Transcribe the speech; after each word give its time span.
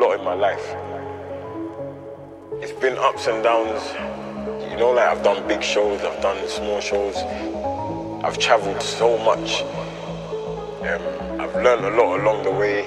lot 0.00 0.18
in 0.18 0.24
my 0.24 0.32
life. 0.32 0.74
It's 2.62 2.72
been 2.72 2.96
ups 2.96 3.26
and 3.26 3.44
downs. 3.44 3.82
You 4.70 4.78
know, 4.78 4.92
like 4.92 5.06
I've 5.06 5.22
done 5.22 5.46
big 5.46 5.62
shows, 5.62 6.00
I've 6.00 6.22
done 6.22 6.48
small 6.48 6.80
shows. 6.80 7.16
I've 8.24 8.38
traveled 8.38 8.80
so 8.80 9.18
much. 9.18 9.62
Um, 10.88 11.02
I've 11.38 11.54
learned 11.56 11.84
a 11.84 11.90
lot 11.90 12.18
along 12.20 12.44
the 12.44 12.50
way. 12.50 12.86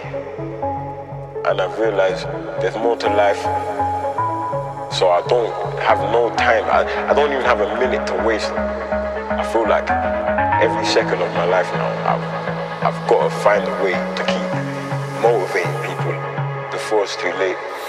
And 1.45 1.61
I've 1.61 1.77
realized 1.77 2.25
there's 2.61 2.75
more 2.77 2.97
to 2.97 3.07
life. 3.07 3.43
So 4.91 5.09
I 5.09 5.21
don't 5.27 5.53
have 5.79 5.99
no 6.11 6.33
time. 6.35 6.65
I, 6.65 7.09
I 7.09 7.13
don't 7.13 7.31
even 7.31 7.45
have 7.45 7.61
a 7.61 7.79
minute 7.79 8.07
to 8.07 8.23
waste. 8.25 8.51
I 8.51 9.43
feel 9.53 9.67
like 9.67 9.87
every 10.61 10.85
second 10.85 11.21
of 11.21 11.31
my 11.33 11.45
life 11.45 11.71
now, 11.73 11.89
I've, 12.09 12.93
I've 12.93 13.09
got 13.09 13.29
to 13.29 13.35
find 13.43 13.63
a 13.63 13.83
way 13.83 13.91
to 13.91 14.23
keep 14.25 14.42
before 16.93 17.05
it's 17.05 17.15
too 17.15 17.33
late. 17.39 17.82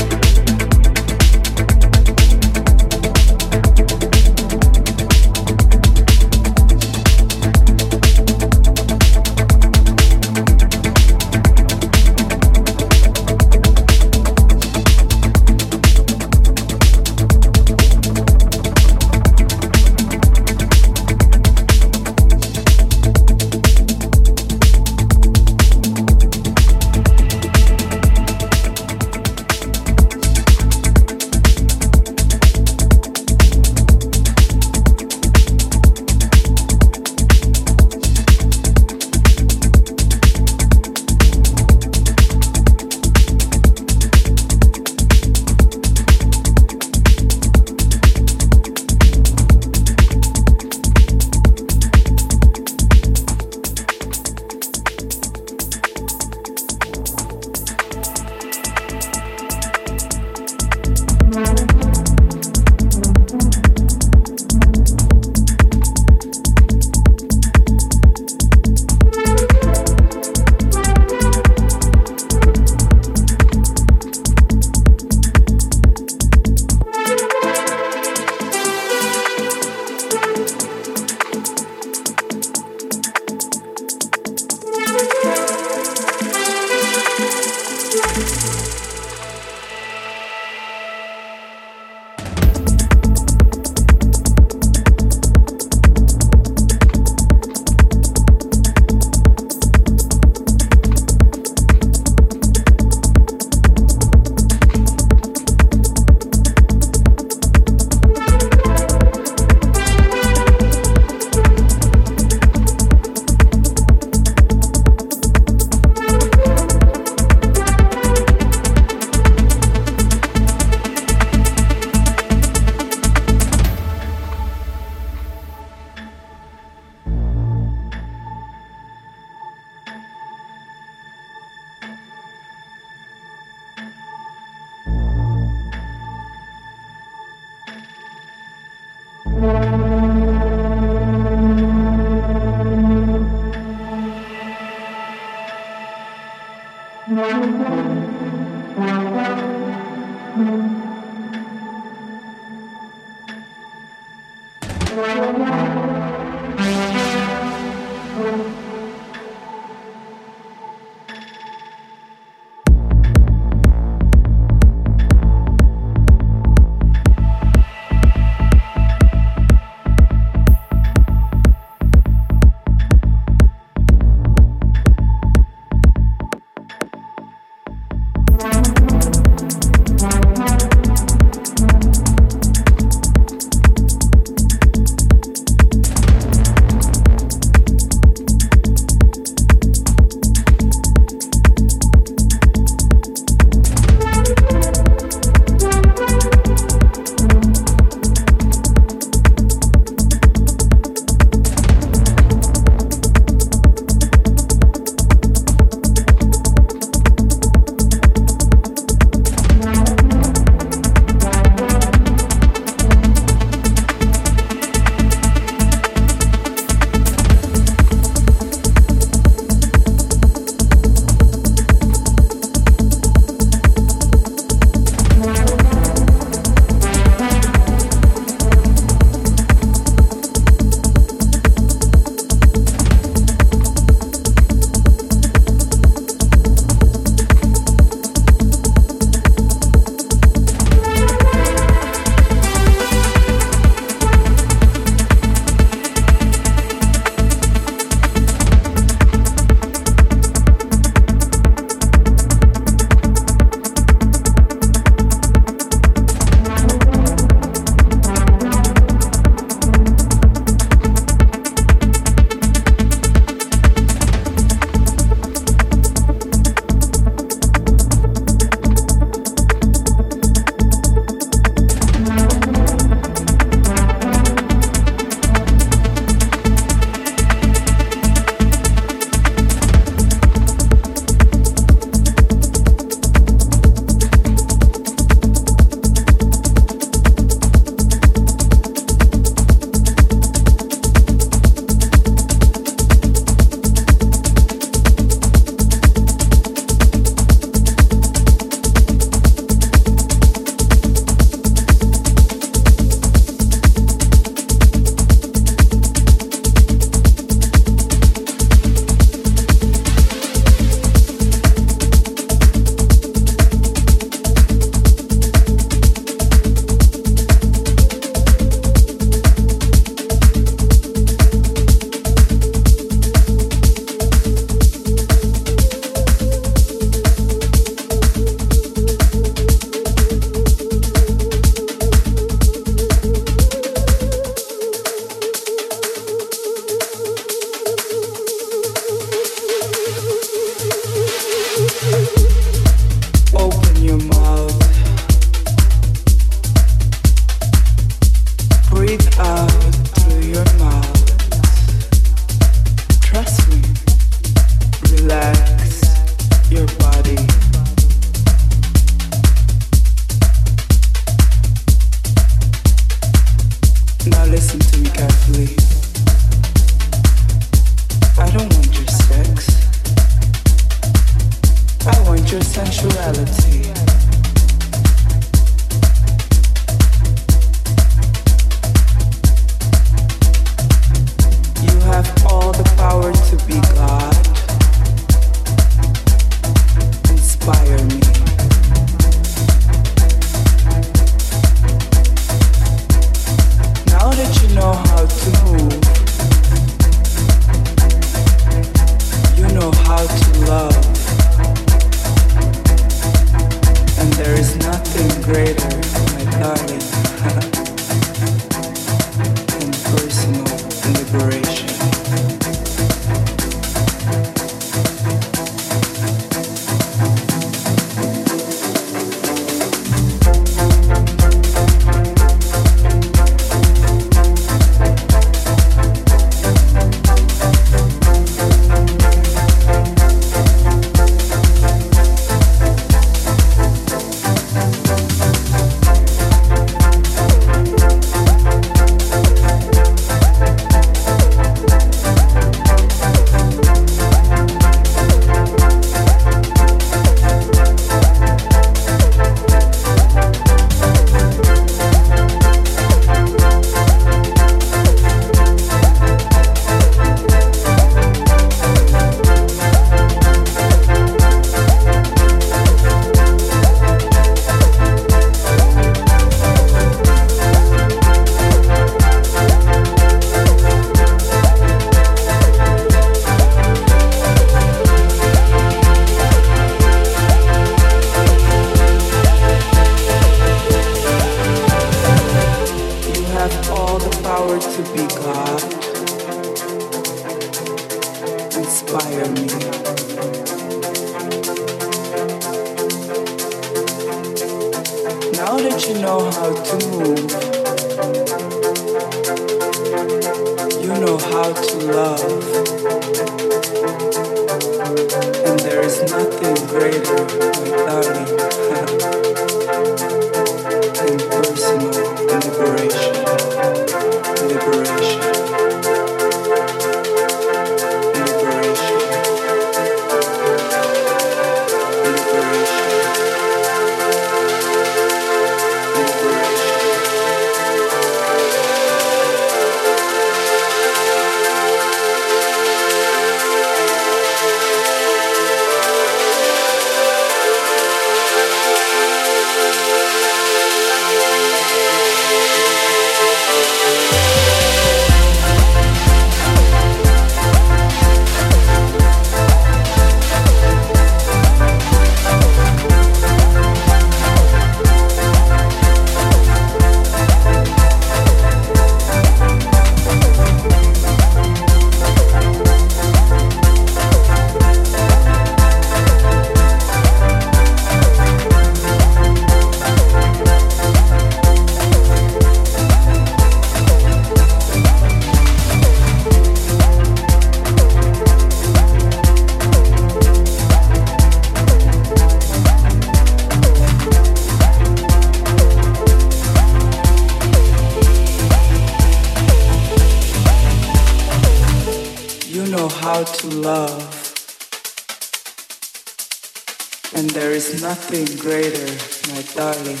Greater, 598.44 598.92
my 599.32 599.40
darling, 599.54 599.96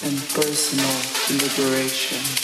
than 0.00 0.16
personal 0.34 0.96
liberation. 1.30 2.43